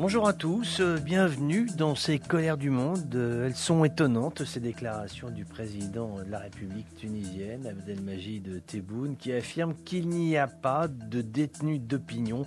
Bonjour 0.00 0.26
à 0.26 0.32
tous, 0.32 0.80
bienvenue 0.80 1.66
dans 1.76 1.94
ces 1.94 2.18
colères 2.18 2.56
du 2.56 2.70
monde. 2.70 3.14
Elles 3.14 3.54
sont 3.54 3.84
étonnantes, 3.84 4.46
ces 4.46 4.58
déclarations 4.58 5.28
du 5.28 5.44
président 5.44 6.22
de 6.24 6.30
la 6.30 6.38
République 6.38 6.86
tunisienne, 6.96 7.66
Abdelmajid 7.66 8.64
Tebboune, 8.64 9.18
qui 9.18 9.30
affirme 9.30 9.74
qu'il 9.84 10.08
n'y 10.08 10.38
a 10.38 10.46
pas 10.46 10.88
de 10.88 11.20
détenus 11.20 11.82
d'opinion 11.82 12.46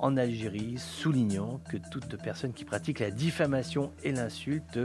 en 0.00 0.16
Algérie, 0.16 0.78
soulignant 0.78 1.60
que 1.70 1.76
toute 1.92 2.20
personne 2.20 2.52
qui 2.52 2.64
pratique 2.64 2.98
la 2.98 3.12
diffamation 3.12 3.92
et 4.02 4.10
l'insulte 4.10 4.80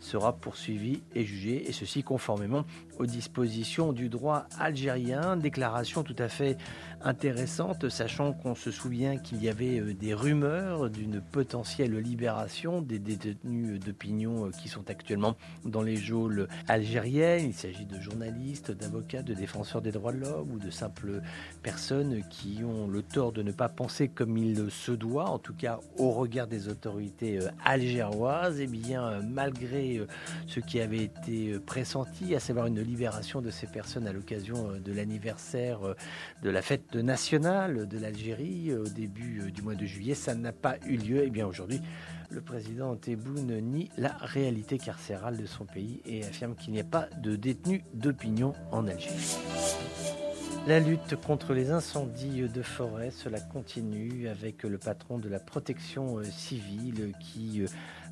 sera 0.00 0.32
poursuivie 0.32 1.02
et 1.14 1.22
jugée, 1.22 1.68
et 1.68 1.72
ceci 1.72 2.02
conformément 2.02 2.64
aux 2.98 3.06
dispositions 3.06 3.92
du 3.92 4.08
droit 4.08 4.46
algérien. 4.58 5.36
Déclaration 5.36 6.02
tout 6.02 6.16
à 6.18 6.28
fait 6.28 6.56
intéressante, 7.04 7.88
sachant 7.88 8.32
qu'on 8.32 8.54
se 8.54 8.70
souvient 8.70 9.16
qu'il 9.16 9.42
y 9.42 9.48
avait 9.48 9.80
euh, 9.80 9.94
des 9.94 10.14
rumeurs 10.14 10.90
d'une 10.90 11.20
potentielle 11.20 11.96
libération 11.96 12.80
des 12.80 12.98
détenus 12.98 13.80
d'opinion 13.80 14.46
euh, 14.46 14.50
qui 14.50 14.68
sont 14.68 14.88
actuellement 14.88 15.36
dans 15.64 15.82
les 15.82 15.96
geôles 15.96 16.48
algériennes. 16.68 17.46
Il 17.46 17.54
s'agit 17.54 17.86
de 17.86 17.98
journalistes, 18.00 18.70
d'avocats, 18.70 19.22
de 19.22 19.34
défenseurs 19.34 19.82
des 19.82 19.90
droits 19.92 20.12
de 20.12 20.18
l'homme 20.18 20.52
ou 20.52 20.58
de 20.58 20.70
simples 20.70 21.22
personnes 21.62 22.22
qui 22.30 22.60
ont 22.64 22.86
le 22.86 23.02
tort 23.02 23.32
de 23.32 23.42
ne 23.42 23.52
pas 23.52 23.68
penser 23.68 24.08
comme 24.08 24.36
il 24.36 24.70
se 24.70 24.92
doit, 24.92 25.28
en 25.28 25.38
tout 25.38 25.54
cas 25.54 25.80
au 25.98 26.10
regard 26.10 26.46
des 26.46 26.68
autorités 26.68 27.38
euh, 27.38 27.48
algéroises. 27.64 28.60
Eh 28.60 28.66
bien, 28.66 29.20
malgré 29.22 30.00
ce 30.46 30.60
qui 30.60 30.80
avait 30.80 31.04
été 31.04 31.58
pressenti, 31.58 32.34
à 32.34 32.40
savoir 32.40 32.66
une 32.66 32.80
libération 32.92 33.40
de 33.40 33.50
ces 33.50 33.66
personnes 33.66 34.06
à 34.06 34.12
l'occasion 34.12 34.72
de 34.78 34.92
l'anniversaire 34.92 35.80
de 36.42 36.50
la 36.50 36.60
fête 36.60 36.94
nationale 36.94 37.88
de 37.88 37.98
l'Algérie 37.98 38.70
euh, 38.70 38.84
au 38.84 38.88
début 38.88 39.40
euh, 39.40 39.50
du 39.50 39.62
mois 39.62 39.74
de 39.74 39.86
juillet. 39.86 40.14
Ça 40.14 40.34
n'a 40.34 40.52
pas 40.52 40.76
eu 40.86 40.96
lieu. 40.96 41.22
Et 41.22 41.26
eh 41.26 41.30
bien 41.30 41.46
aujourd'hui, 41.46 41.80
le 42.30 42.40
président 42.42 42.94
Tebboune 42.96 43.60
nie 43.60 43.90
la 43.96 44.12
réalité 44.20 44.76
carcérale 44.76 45.38
de 45.38 45.46
son 45.46 45.64
pays 45.64 46.02
et 46.04 46.22
affirme 46.24 46.54
qu'il 46.54 46.74
n'y 46.74 46.80
a 46.80 46.84
pas 46.84 47.08
de 47.22 47.34
détenus 47.34 47.82
d'opinion 47.94 48.52
en 48.70 48.86
Algérie. 48.86 49.38
La 50.68 50.78
lutte 50.78 51.16
contre 51.16 51.54
les 51.54 51.72
incendies 51.72 52.42
de 52.42 52.62
forêt, 52.62 53.10
cela 53.10 53.40
continue 53.40 54.28
avec 54.28 54.62
le 54.62 54.78
patron 54.78 55.18
de 55.18 55.28
la 55.28 55.40
protection 55.40 56.18
euh, 56.18 56.22
civile 56.22 57.12
qui 57.18 57.62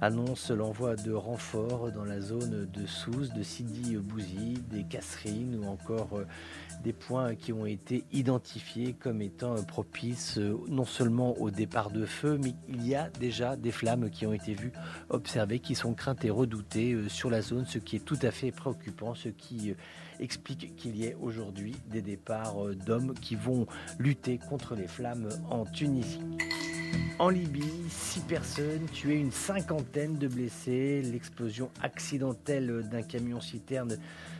annonce 0.00 0.50
l'envoi 0.50 0.96
de 0.96 1.12
renforts 1.12 1.92
dans 1.92 2.04
la 2.04 2.20
zone 2.20 2.68
de 2.72 2.86
Sousse, 2.86 3.32
de 3.32 3.44
Sidi 3.44 3.96
Bouzi, 3.98 4.54
des 4.68 4.82
Casserines 4.82 5.60
ou 5.62 5.68
encore 5.68 6.24
des 6.82 6.92
points 6.92 7.34
qui 7.34 7.52
ont 7.52 7.66
été 7.66 8.04
identifiés 8.12 8.94
comme 8.94 9.20
étant 9.20 9.54
propices 9.64 10.38
euh, 10.38 10.58
non 10.68 10.84
seulement 10.84 11.36
au 11.38 11.50
départ 11.50 11.90
de 11.90 12.06
feu, 12.06 12.38
mais 12.42 12.54
il 12.68 12.86
y 12.86 12.94
a 12.94 13.10
déjà 13.20 13.56
des 13.56 13.70
flammes 13.70 14.10
qui 14.10 14.26
ont 14.26 14.32
été 14.32 14.54
vues, 14.54 14.72
observées, 15.10 15.58
qui 15.58 15.74
sont 15.74 15.92
craintes 15.94 16.24
et 16.24 16.30
redoutées 16.30 16.92
euh, 16.92 17.08
sur 17.08 17.30
la 17.30 17.42
zone, 17.42 17.66
ce 17.66 17.78
qui 17.78 17.96
est 17.96 18.04
tout 18.04 18.18
à 18.22 18.30
fait 18.30 18.50
préoccupant, 18.50 19.14
ce 19.14 19.28
qui 19.28 19.70
euh, 19.70 19.74
explique 20.20 20.74
qu'il 20.76 20.96
y 20.96 21.04
ait 21.04 21.16
aujourd'hui 21.20 21.76
des 21.90 22.02
départs 22.02 22.39
d'hommes 22.86 23.14
qui 23.14 23.34
vont 23.34 23.66
lutter 23.98 24.38
contre 24.38 24.74
les 24.74 24.86
flammes 24.86 25.28
en 25.50 25.64
Tunisie. 25.64 26.20
En 27.20 27.28
Libye, 27.28 27.70
six 27.90 28.20
personnes 28.20 28.86
tuées, 28.94 29.16
une 29.16 29.30
cinquantaine 29.30 30.16
de 30.16 30.26
blessés. 30.26 31.02
L'explosion 31.02 31.70
accidentelle 31.82 32.88
d'un 32.90 33.02
camion-citerne 33.02 33.98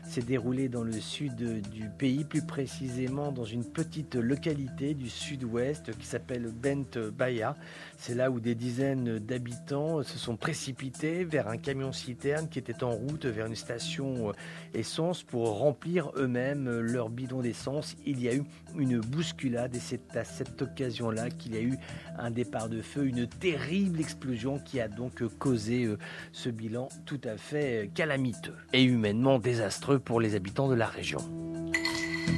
s'est 0.08 0.22
déroulée 0.22 0.70
dans 0.70 0.82
le 0.82 0.98
sud 0.98 1.60
du 1.69 1.90
pays, 1.98 2.24
plus 2.24 2.40
précisément 2.40 3.32
dans 3.32 3.44
une 3.44 3.66
petite 3.66 4.14
localité 4.14 4.94
du 4.94 5.10
sud-ouest 5.10 5.94
qui 5.98 6.06
s'appelle 6.06 6.50
Bent 6.50 6.98
Baya. 7.16 7.54
C'est 7.98 8.14
là 8.14 8.30
où 8.30 8.40
des 8.40 8.54
dizaines 8.54 9.19
d'habitants 9.19 10.02
se 10.02 10.19
sont 10.19 10.36
précipités 10.36 11.24
vers 11.24 11.48
un 11.48 11.58
camion-citerne 11.58 12.48
qui 12.48 12.58
était 12.58 12.82
en 12.82 12.92
route 12.92 13.26
vers 13.26 13.44
une 13.44 13.56
station 13.56 14.32
essence 14.72 15.22
pour 15.22 15.58
remplir 15.58 16.12
eux-mêmes 16.16 16.80
leur 16.80 17.10
bidon 17.10 17.42
d'essence. 17.42 17.94
Il 18.06 18.22
y 18.22 18.28
a 18.30 18.34
eu 18.34 18.44
une 18.78 19.00
bousculade 19.00 19.76
et 19.76 19.80
c'est 19.80 20.16
à 20.16 20.24
cette 20.24 20.62
occasion-là 20.62 21.28
qu'il 21.28 21.54
y 21.54 21.58
a 21.58 21.62
eu 21.62 21.76
un 22.19 22.30
départ 22.30 22.69
de 22.70 22.81
feu, 22.81 23.06
une 23.06 23.26
terrible 23.26 24.00
explosion 24.00 24.58
qui 24.58 24.81
a 24.81 24.88
donc 24.88 25.22
causé 25.38 25.84
euh, 25.84 25.98
ce 26.32 26.48
bilan 26.48 26.88
tout 27.04 27.20
à 27.25 27.36
fait 27.36 27.84
euh, 27.84 27.88
calamiteux 27.94 28.56
et 28.72 28.82
humainement 28.82 29.38
désastreux 29.38 29.98
pour 29.98 30.20
les 30.20 30.34
habitants 30.34 30.69
de 30.69 30.75
la 30.75 30.86
région. 30.86 31.20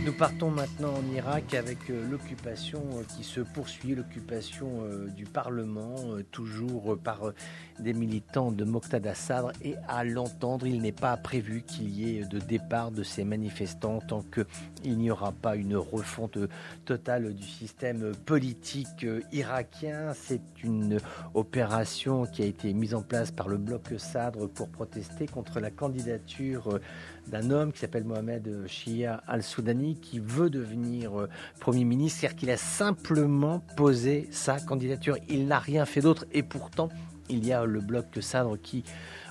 Nous 0.04 0.12
partons 0.12 0.50
maintenant 0.50 0.94
en 0.94 1.14
Irak 1.14 1.54
avec 1.54 1.88
euh, 1.88 2.04
l'occupation 2.10 2.82
euh, 2.94 3.03
qui 3.16 3.22
se 3.22 3.41
poursuit, 3.41 3.94
l'occupation 3.94 4.82
euh, 4.82 5.06
du 5.08 5.25
Parlement, 5.25 5.94
toujours 6.32 6.98
par 6.98 7.32
des 7.78 7.92
militants 7.92 8.50
de 8.50 8.64
Moqtada 8.64 9.14
Sadr. 9.14 9.52
Et 9.62 9.76
à 9.86 10.02
l'entendre, 10.02 10.66
il 10.66 10.81
n'est 10.81 10.91
pas 10.91 11.16
prévu 11.16 11.62
qu'il 11.62 11.88
y 11.91 12.19
ait 12.19 12.25
de 12.25 12.38
départ 12.38 12.91
de 12.91 13.02
ces 13.02 13.25
manifestants 13.25 14.00
tant 14.00 14.22
qu'il 14.22 14.98
n'y 14.98 15.10
aura 15.10 15.31
pas 15.31 15.54
une 15.54 15.76
refonte 15.76 16.38
totale 16.84 17.32
du 17.34 17.47
système 17.47 18.12
politique 18.26 19.06
irakien. 19.32 20.14
C'est 20.14 20.62
une 20.64 20.98
opération 21.34 22.26
qui 22.26 22.42
a 22.42 22.47
été 22.47 22.72
mise 22.72 22.94
en 22.94 23.02
place 23.02 23.31
par 23.31 23.48
le 23.48 23.56
bloc 23.56 23.94
Sadr 23.98 24.48
pour 24.48 24.69
protester 24.69 25.26
contre 25.26 25.60
la 25.60 25.70
candidature 25.70 26.81
d'un 27.28 27.50
homme 27.50 27.72
qui 27.72 27.78
s'appelle 27.78 28.05
Mohamed 28.05 28.66
Shia 28.66 29.22
al-Soudani 29.27 29.97
qui 30.00 30.19
veut 30.19 30.50
devenir 30.50 31.19
euh, 31.19 31.28
Premier 31.60 31.84
ministre, 31.84 32.21
c'est-à-dire 32.21 32.38
qu'il 32.38 32.50
a 32.50 32.56
simplement 32.56 33.60
posé 33.77 34.28
sa 34.31 34.60
candidature. 34.60 35.16
Il 35.28 35.47
n'a 35.47 35.59
rien 35.59 35.84
fait 35.87 36.00
d'autre 36.00 36.27
et 36.32 36.43
pourtant 36.43 36.88
il 37.28 37.47
y 37.47 37.53
a 37.53 37.65
le 37.65 37.81
bloc 37.81 38.06
Sadr 38.21 38.56
qui 38.62 38.84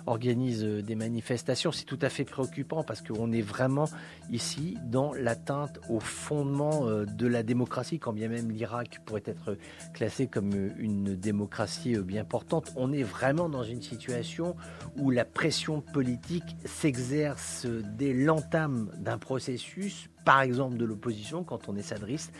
organise 0.06 0.64
euh, 0.64 0.82
des 0.82 0.96
manifestations. 0.96 1.72
C'est 1.72 1.86
tout 1.86 2.00
à 2.02 2.10
fait 2.10 2.26
préoccupant 2.26 2.84
parce 2.84 3.02
qu'on 3.02 3.32
est 3.32 3.42
vraiment 3.42 3.90
ici 4.30 4.78
dans 4.86 5.14
l'atteinte 5.14 5.80
au 5.90 6.00
fondement 6.00 6.88
euh, 6.88 7.06
de 7.06 7.28
la 7.28 7.44
démocratie, 7.44 8.00
quand 8.00 8.14
bien 8.14 8.28
même 8.28 8.52
l'Irak 8.52 9.02
pourrait 9.06 9.24
être 9.26 9.58
classé 9.94 10.28
comme 10.28 10.54
euh, 10.54 10.70
une 10.78 11.16
démocratie 11.16 11.98
bien 11.98 12.24
portante. 12.24 12.72
On 12.76 12.92
est 12.92 13.04
vraiment 13.04 13.50
dans 13.50 13.64
une 13.64 13.82
situation 13.82 14.56
où 14.98 15.12
la 15.12 15.26
pression 15.26 15.82
politique 15.82 16.56
s'exerce 16.66 17.66
dès 17.66 18.14
l'entame 18.14 18.92
d'un 18.98 19.18
processus 19.18 20.10
par 20.26 20.42
exemple 20.42 20.78
de 20.78 20.86
l'opposition, 20.86 21.44
quand 21.44 21.68
on 21.68 21.76
est 21.76 21.82
sadriste, 21.82 22.32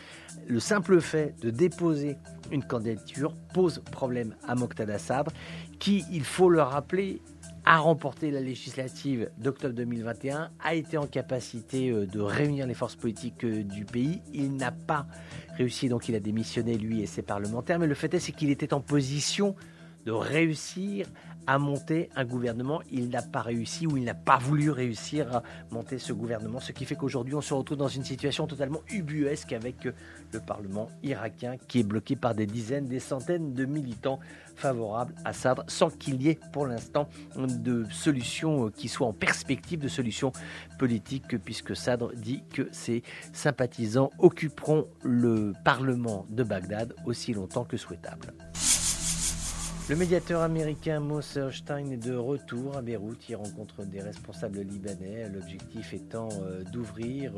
le 0.46 0.60
simple 0.60 1.00
fait 1.00 1.34
de 1.40 1.50
déposer 1.50 2.16
une 2.50 2.64
candidature 2.64 3.34
pose 3.54 3.82
problème 3.90 4.36
à 4.46 4.54
Moqtada 4.54 4.98
Sadr, 4.98 5.30
qui, 5.78 6.04
il 6.12 6.24
faut 6.24 6.48
le 6.48 6.62
rappeler, 6.62 7.20
a 7.64 7.78
remporté 7.78 8.30
la 8.30 8.40
législative 8.40 9.30
d'octobre 9.38 9.74
2021, 9.74 10.50
a 10.62 10.74
été 10.74 10.98
en 10.98 11.06
capacité 11.06 11.90
euh, 11.90 12.06
de 12.06 12.20
réunir 12.20 12.66
les 12.66 12.74
forces 12.74 12.96
politiques 12.96 13.44
euh, 13.44 13.62
du 13.62 13.84
pays. 13.84 14.20
Il 14.32 14.56
n'a 14.56 14.72
pas 14.72 15.06
réussi, 15.56 15.88
donc 15.88 16.08
il 16.08 16.14
a 16.14 16.20
démissionné, 16.20 16.76
lui 16.76 17.02
et 17.02 17.06
ses 17.06 17.22
parlementaires. 17.22 17.78
Mais 17.78 17.86
le 17.86 17.94
fait 17.94 18.12
est, 18.14 18.32
qu'il 18.32 18.50
était 18.50 18.74
en 18.74 18.80
position 18.80 19.54
de 20.04 20.12
réussir 20.12 21.06
à 21.46 21.58
monter 21.58 22.08
un 22.14 22.24
gouvernement. 22.24 22.80
Il 22.90 23.08
n'a 23.08 23.22
pas 23.22 23.42
réussi 23.42 23.86
ou 23.86 23.96
il 23.96 24.04
n'a 24.04 24.14
pas 24.14 24.38
voulu 24.38 24.70
réussir 24.70 25.36
à 25.36 25.42
monter 25.70 25.98
ce 25.98 26.12
gouvernement, 26.12 26.60
ce 26.60 26.72
qui 26.72 26.84
fait 26.84 26.94
qu'aujourd'hui 26.94 27.34
on 27.34 27.40
se 27.40 27.54
retrouve 27.54 27.78
dans 27.78 27.88
une 27.88 28.04
situation 28.04 28.46
totalement 28.46 28.80
ubuesque 28.90 29.52
avec 29.52 29.86
euh, 29.86 29.92
le 30.32 30.40
Parlement 30.40 30.88
irakien 31.02 31.56
qui 31.68 31.80
est 31.80 31.84
bloqué 31.84 32.16
par 32.16 32.34
des 32.34 32.46
dizaines, 32.46 32.86
des 32.86 33.00
centaines 33.00 33.54
de 33.54 33.64
militants 33.64 34.20
favorables 34.54 35.14
à 35.24 35.32
Sadr 35.32 35.64
sans 35.66 35.90
qu'il 35.90 36.22
y 36.22 36.28
ait 36.28 36.38
pour 36.52 36.66
l'instant 36.66 37.08
de 37.36 37.84
solution 37.90 38.66
euh, 38.66 38.70
qui 38.70 38.88
soit 38.88 39.06
en 39.06 39.12
perspective 39.12 39.80
de 39.80 39.88
solution 39.88 40.32
politique 40.78 41.38
puisque 41.38 41.74
Sadr 41.74 42.12
dit 42.14 42.42
que 42.52 42.68
ses 42.72 43.02
sympathisants 43.32 44.10
occuperont 44.18 44.86
le 45.02 45.52
Parlement 45.64 46.26
de 46.30 46.44
Bagdad 46.44 46.94
aussi 47.04 47.32
longtemps 47.32 47.64
que 47.64 47.76
souhaitable. 47.76 48.32
Le 49.92 49.98
médiateur 49.98 50.40
américain 50.40 51.00
Moser 51.00 51.50
Stein 51.52 51.90
est 51.90 51.98
de 51.98 52.14
retour 52.14 52.78
à 52.78 52.80
Beyrouth. 52.80 53.28
Il 53.28 53.36
rencontre 53.36 53.84
des 53.84 54.00
responsables 54.00 54.60
libanais, 54.60 55.28
l'objectif 55.28 55.92
étant 55.92 56.30
euh, 56.40 56.64
d'ouvrir, 56.72 57.34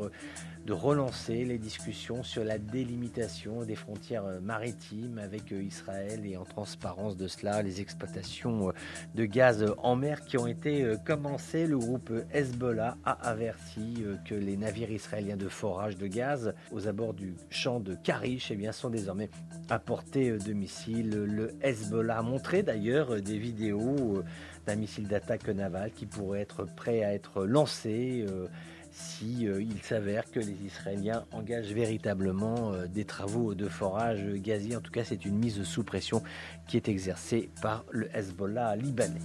de 0.65 0.71
relancer 0.71 1.43
les 1.43 1.57
discussions 1.57 2.23
sur 2.23 2.45
la 2.45 2.57
délimitation 2.57 3.65
des 3.65 3.75
frontières 3.75 4.23
euh, 4.23 4.39
maritimes 4.39 5.17
avec 5.17 5.51
euh, 5.51 5.61
Israël 5.61 6.25
et 6.25 6.37
en 6.37 6.45
transparence 6.45 7.17
de 7.17 7.27
cela 7.27 7.61
les 7.61 7.81
exploitations 7.81 8.71
de 9.15 9.25
gaz 9.25 9.65
en 9.79 9.97
mer 9.97 10.23
qui 10.23 10.37
ont 10.37 10.47
été 10.47 10.95
commencées. 11.05 11.67
Le 11.67 11.77
groupe 11.77 12.13
Hezbollah 12.31 12.95
a 13.03 13.11
averti 13.11 14.05
que 14.23 14.33
les 14.33 14.55
navires 14.55 14.91
israéliens 14.91 15.35
de 15.35 15.49
forage 15.49 15.97
de 15.97 16.07
gaz 16.07 16.53
aux 16.71 16.87
abords 16.87 17.15
du 17.15 17.35
champ 17.49 17.81
de 17.81 17.95
Karish 17.95 18.49
eh 18.49 18.71
sont 18.71 18.89
désormais 18.89 19.29
à 19.69 19.77
portée 19.77 20.37
de 20.37 20.53
missiles. 20.53 21.09
Le 21.09 21.53
Hezbollah 21.61 22.21
d'ailleurs 22.53 23.13
euh, 23.13 23.21
des 23.21 23.37
vidéos 23.37 24.17
euh, 24.17 24.23
d'un 24.65 24.75
missile 24.75 25.07
d'attaque 25.07 25.47
naval 25.47 25.91
qui 25.91 26.05
pourrait 26.05 26.41
être 26.41 26.65
prêt 26.65 27.03
à 27.03 27.13
être 27.13 27.45
lancé 27.45 28.25
euh, 28.29 28.47
si 28.91 29.41
il 29.43 29.81
s'avère 29.81 30.31
que 30.31 30.39
les 30.39 30.55
Israéliens 30.65 31.25
engagent 31.33 31.73
véritablement 31.73 32.71
des 32.87 33.03
travaux 33.03 33.53
de 33.53 33.67
forage 33.67 34.25
gazier. 34.35 34.77
En 34.77 34.79
tout 34.79 34.91
cas, 34.91 35.03
c'est 35.03 35.25
une 35.25 35.35
mise 35.37 35.61
sous 35.63 35.83
pression 35.83 36.23
qui 36.65 36.77
est 36.77 36.87
exercée 36.87 37.49
par 37.61 37.83
le 37.91 38.07
Hezbollah 38.15 38.77
libanais. 38.77 39.19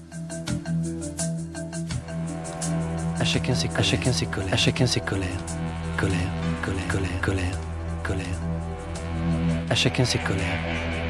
À 3.20 3.24
chacun 3.24 3.54
ses, 3.54 3.68
à 3.68 3.82
chacun 3.82 4.12
ses 4.12 4.26
colères, 4.26 4.52
à 4.52 4.56
chacun 4.56 4.86
ses 4.86 5.02
colères, 5.02 5.28
colère, 5.96 6.18
colère, 6.64 6.88
colère, 6.88 7.20
colère, 7.22 7.60
colère. 8.02 8.40
À 9.70 9.74
chacun 9.76 10.04
ses 10.04 10.18
colères. 10.18 11.09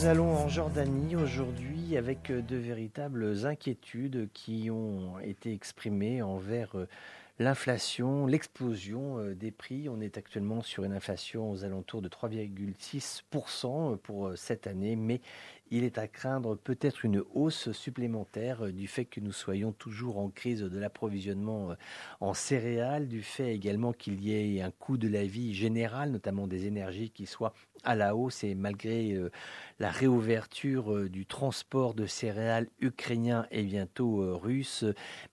Nous 0.00 0.06
allons 0.06 0.34
en 0.34 0.48
Jordanie 0.48 1.14
aujourd'hui 1.14 1.98
avec 1.98 2.30
euh, 2.30 2.40
de 2.40 2.56
véritables 2.56 3.44
inquiétudes 3.44 4.30
qui 4.32 4.70
ont 4.70 5.18
été 5.22 5.52
exprimées 5.52 6.22
envers 6.22 6.70
euh, 6.74 6.88
l'inflation, 7.40 8.26
l'explosion 8.26 9.18
euh, 9.18 9.34
des 9.34 9.50
prix. 9.50 9.88
On 9.88 10.00
est 10.00 10.16
actuellement 10.16 10.62
sur 10.62 10.84
une 10.84 10.92
inflation 10.92 11.50
aux 11.50 11.64
alentours 11.64 12.02
de 12.02 12.08
3,6% 12.08 13.96
pour 13.96 14.32
cette 14.36 14.68
année, 14.68 14.94
mais 14.94 15.20
il 15.72 15.82
est 15.82 15.98
à 15.98 16.06
craindre 16.06 16.56
peut-être 16.56 17.04
une 17.04 17.22
hausse 17.32 17.72
supplémentaire 17.72 18.72
du 18.72 18.86
fait 18.86 19.04
que 19.04 19.20
nous 19.20 19.32
soyons 19.32 19.72
toujours 19.72 20.18
en 20.18 20.28
crise 20.28 20.62
de 20.62 20.78
l'approvisionnement 20.78 21.76
en 22.20 22.34
céréales, 22.34 23.06
du 23.06 23.22
fait 23.22 23.54
également 23.54 23.92
qu'il 23.92 24.20
y 24.20 24.32
ait 24.32 24.62
un 24.62 24.72
coût 24.72 24.98
de 24.98 25.06
la 25.06 25.24
vie 25.24 25.54
général, 25.54 26.10
notamment 26.10 26.48
des 26.48 26.66
énergies, 26.66 27.10
qui 27.10 27.24
soit 27.24 27.54
à 27.84 27.94
la 27.94 28.16
hausse 28.16 28.42
et 28.42 28.56
malgré 28.56 29.16
la 29.80 29.90
réouverture 29.90 30.92
euh, 30.92 31.08
du 31.08 31.24
transport 31.24 31.94
de 31.94 32.06
céréales 32.06 32.68
ukrainien 32.80 33.46
et 33.50 33.62
bientôt 33.62 34.22
euh, 34.22 34.34
russe, 34.34 34.84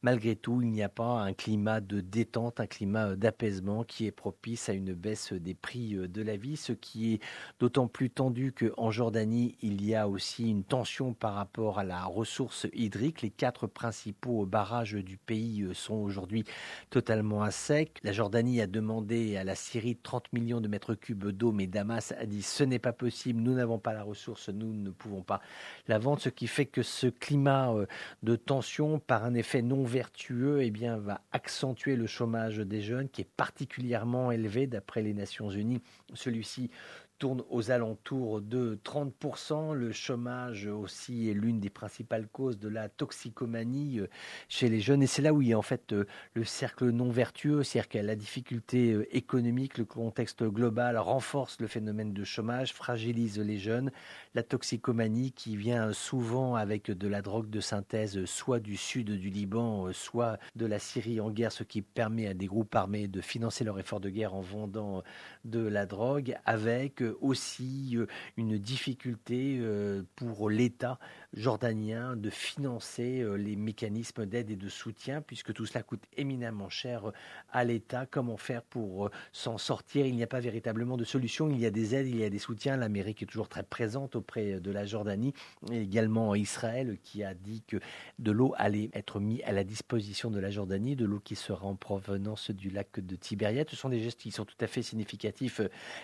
malgré 0.01 0.37
tout, 0.37 0.61
il 0.61 0.69
n'y 0.71 0.81
a 0.81 0.89
pas 0.89 1.21
un 1.21 1.33
climat 1.33 1.81
de 1.81 1.96
détente, 2.01 2.59
un 2.59 2.67
climat 2.67 3.09
euh, 3.09 3.15
d'apaisement 3.15 3.83
qui 3.83 4.05
est 4.05 4.11
propice 4.11 4.69
à 4.69 4.73
une 4.73 4.93
baisse 4.93 5.33
des 5.33 5.53
prix 5.53 5.95
de 5.95 6.21
la 6.21 6.37
vie, 6.37 6.57
ce 6.57 6.73
qui 6.73 7.13
est 7.13 7.19
d'autant 7.59 7.87
plus 7.87 8.09
tendu 8.09 8.53
qu'en 8.53 8.91
Jordanie, 8.91 9.55
il 9.61 9.85
y 9.85 9.95
a 9.95 10.07
aussi 10.07 10.49
une 10.49 10.63
tension 10.63 11.13
par 11.13 11.33
rapport 11.33 11.79
à 11.79 11.83
la 11.83 12.03
ressource 12.05 12.67
hydrique. 12.73 13.21
Les 13.21 13.29
quatre 13.29 13.67
principaux 13.67 14.45
barrages 14.45 14.93
du 14.93 15.17
pays 15.17 15.67
sont 15.73 15.95
aujourd'hui 15.95 16.43
totalement 16.89 17.43
à 17.43 17.51
sec. 17.51 17.99
La 18.03 18.11
Jordanie 18.11 18.61
a 18.61 18.67
demandé 18.67 19.37
à 19.37 19.43
la 19.43 19.55
Syrie 19.55 19.95
30 19.95 20.33
millions 20.33 20.61
de 20.61 20.67
mètres 20.67 20.95
cubes 20.95 21.27
d'eau, 21.29 21.51
mais 21.51 21.67
Damas 21.67 22.13
a 22.17 22.25
dit 22.25 22.41
ce 22.41 22.63
n'est 22.63 22.79
pas 22.79 22.93
possible, 22.93 23.41
nous 23.41 23.53
n'avons 23.53 23.79
pas 23.79 23.93
la 23.93 24.03
ressource 24.03 24.49
nous 24.49 24.73
ne 24.73 24.89
pouvons 24.89 25.23
pas 25.23 25.41
la 25.87 25.99
vendre, 25.99 26.21
ce 26.21 26.29
qui 26.29 26.47
fait 26.47 26.65
que 26.65 26.83
ce 26.83 27.07
climat 27.07 27.71
euh, 27.71 27.85
de 28.23 28.35
tension, 28.35 28.99
par 28.99 29.23
un 29.23 29.33
effet 29.33 29.61
non 29.61 29.83
vertueux, 29.83 30.61
eh 30.61 30.71
bien, 30.71 30.97
va 30.97 31.21
accentuer 31.31 31.76
le 31.85 32.07
chômage 32.07 32.57
des 32.57 32.81
jeunes, 32.81 33.09
qui 33.09 33.21
est 33.21 33.29
particulièrement 33.37 34.31
élevé 34.31 34.67
d'après 34.67 35.01
les 35.01 35.13
Nations 35.13 35.49
Unies. 35.49 35.81
Celui-ci 36.13 36.69
tourne 37.17 37.43
aux 37.49 37.71
alentours 37.71 38.41
de 38.41 38.79
30%. 38.83 39.73
Le 39.73 39.91
chômage 39.91 40.67
aussi 40.67 41.29
est 41.29 41.33
l'une 41.33 41.59
des 41.59 41.69
principales 41.69 42.27
causes 42.27 42.59
de 42.59 42.69
la 42.69 42.89
toxicomanie 42.89 43.99
euh, 43.99 44.07
chez 44.49 44.69
les 44.69 44.79
jeunes. 44.79 45.03
Et 45.03 45.07
c'est 45.07 45.21
là 45.21 45.33
où 45.33 45.41
il 45.41 45.49
y 45.49 45.53
a 45.53 45.57
en 45.57 45.63
fait 45.63 45.93
euh, 45.93 46.05
le 46.33 46.43
cercle 46.43 46.89
non 46.89 47.09
vertueux, 47.09 47.63
c'est-à-dire 47.63 47.89
que 47.89 47.97
la 47.97 48.15
difficulté 48.15 48.93
euh, 48.93 49.15
économique, 49.15 49.77
le 49.77 49.85
contexte 49.85 50.43
global 50.43 50.97
renforce 50.97 51.59
le 51.59 51.67
phénomène 51.67 52.13
de 52.13 52.23
chômage, 52.23 52.73
fragilise 52.73 53.39
les 53.39 53.57
jeunes. 53.57 53.91
La 54.35 54.43
toxicomanie 54.43 55.31
qui 55.31 55.57
vient 55.57 55.93
souvent 55.93 56.55
avec 56.55 56.91
de 56.91 57.07
la 57.07 57.21
drogue 57.21 57.49
de 57.49 57.59
synthèse, 57.59 58.25
soit 58.25 58.59
du 58.59 58.77
sud 58.77 59.11
du 59.11 59.29
Liban, 59.29 59.91
soit 59.93 60.37
de 60.55 60.65
la 60.65 60.79
Syrie 60.79 61.19
en 61.19 61.31
guerre, 61.31 61.51
ce 61.51 61.63
qui 61.63 61.81
permet 61.81 62.27
à 62.27 62.33
des 62.33 62.45
groupes 62.45 62.75
armés 62.75 63.07
de 63.07 63.21
financer 63.21 63.63
leur 63.63 63.79
effort 63.79 63.99
de 63.99 64.09
guerre 64.09 64.35
en 64.35 64.41
vendant 64.41 65.03
de 65.45 65.59
la 65.59 65.85
drogue, 65.85 66.37
avec 66.45 67.01
aussi 67.21 67.95
euh, 67.95 68.07
une 68.37 68.57
difficulté 68.57 69.57
euh, 69.59 70.03
pour 70.15 70.49
l'État 70.49 70.99
jordanien 71.33 72.15
de 72.15 72.29
financer 72.29 73.21
euh, 73.21 73.35
les 73.35 73.55
mécanismes 73.55 74.25
d'aide 74.25 74.49
et 74.49 74.55
de 74.55 74.69
soutien, 74.69 75.21
puisque 75.21 75.53
tout 75.53 75.65
cela 75.65 75.83
coûte 75.83 76.03
éminemment 76.15 76.69
cher 76.69 77.11
à 77.51 77.63
l'État. 77.63 78.05
Comment 78.05 78.37
faire 78.37 78.63
pour 78.63 79.09
s'en 79.31 79.57
sortir? 79.57 80.05
Il 80.05 80.15
n'y 80.15 80.23
a 80.23 80.27
pas 80.27 80.39
véritablement 80.39 80.97
de 80.97 81.03
solution. 81.03 81.49
Il 81.49 81.59
y 81.59 81.65
a 81.65 81.71
des 81.71 81.95
aides, 81.95 82.07
il 82.07 82.17
y 82.17 82.23
a 82.23 82.29
des 82.29 82.39
soutiens. 82.39 82.77
L'Amérique 82.77 83.23
est 83.23 83.25
toujours 83.25 83.49
très 83.49 83.63
présente 83.63 84.15
auprès 84.15 84.59
de 84.59 84.71
la 84.71 84.85
Jordanie, 84.85 85.33
et 85.71 85.81
également 85.81 86.35
Israël 86.35 86.97
qui 87.03 87.23
a 87.23 87.33
dit 87.33 87.63
que 87.67 87.77
de 88.19 88.31
l'eau 88.31 88.53
allait 88.57 88.89
être 88.93 89.19
mise 89.19 89.41
à 89.45 89.51
la 89.51 89.63
disposition 89.63 90.31
de 90.31 90.39
la 90.39 90.49
Jordanie, 90.49 90.95
de 90.95 91.05
l'eau 91.05 91.19
qui 91.19 91.35
sera 91.35 91.65
en 91.65 91.75
provenance 91.75 92.51
du 92.51 92.69
lac 92.69 92.99
de 92.99 93.15
Tibériade. 93.15 93.69
Ce 93.69 93.75
sont 93.75 93.89
des 93.89 93.99
gestes 93.99 94.21
qui 94.21 94.31
sont 94.31 94.45
tout 94.45 94.55
à 94.61 94.67
fait 94.67 94.81
significatifs 94.81 95.61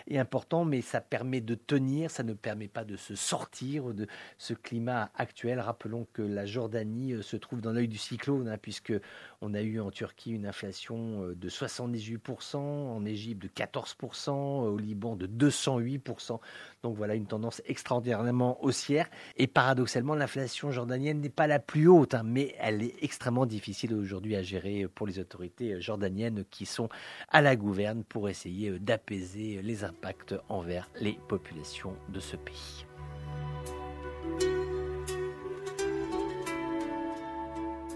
et 0.07 0.19
importants, 0.19 0.65
mais 0.65 0.81
ça 0.81 1.01
permet 1.01 1.41
de 1.41 1.55
tenir, 1.55 2.11
ça 2.11 2.23
ne 2.23 2.33
permet 2.33 2.67
pas 2.67 2.83
de 2.83 2.97
se 2.97 3.15
sortir 3.15 3.93
de 3.93 4.07
ce 4.37 4.53
climat. 4.53 5.11
Rappelons 5.57 6.07
que 6.13 6.21
la 6.21 6.45
Jordanie 6.45 7.13
euh, 7.13 7.21
se 7.21 7.37
trouve 7.37 7.61
dans 7.61 7.71
l'œil 7.71 7.87
du 7.87 7.97
cyclone, 7.97 8.47
hein, 8.47 8.57
puisque 8.61 8.93
on 9.41 9.53
a 9.53 9.61
eu 9.61 9.79
en 9.79 9.91
Turquie 9.91 10.31
une 10.31 10.45
inflation 10.45 11.23
euh, 11.23 11.35
de 11.35 11.49
78%, 11.49 12.57
en 12.57 13.05
Égypte 13.05 13.41
de 13.43 13.47
14%, 13.47 14.31
au 14.31 14.77
Liban 14.77 15.15
de 15.15 15.27
208%. 15.27 16.39
Donc 16.83 16.95
voilà 16.95 17.15
une 17.15 17.27
tendance 17.27 17.61
extraordinairement 17.65 18.63
haussière. 18.63 19.09
Et 19.37 19.47
paradoxalement, 19.47 20.15
l'inflation 20.15 20.71
jordanienne 20.71 21.21
n'est 21.21 21.29
pas 21.29 21.47
la 21.47 21.59
plus 21.59 21.87
haute, 21.87 22.13
hein, 22.13 22.23
mais 22.25 22.55
elle 22.59 22.83
est 22.83 22.95
extrêmement 23.01 23.45
difficile 23.45 23.93
aujourd'hui 23.93 24.35
à 24.35 24.43
gérer 24.43 24.87
pour 24.93 25.07
les 25.07 25.19
autorités 25.19 25.79
jordaniennes 25.81 26.45
qui 26.49 26.65
sont 26.65 26.89
à 27.29 27.41
la 27.41 27.55
gouverne 27.55 28.03
pour 28.03 28.29
essayer 28.29 28.79
d'apaiser 28.79 29.61
les 29.61 29.83
impacts 29.83 30.35
envers 30.49 30.89
les 30.99 31.17
populations 31.27 31.95
de 32.09 32.19
ce 32.19 32.35
pays. 32.35 32.85